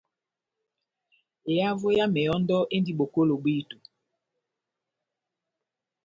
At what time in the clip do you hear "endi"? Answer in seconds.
2.75-2.91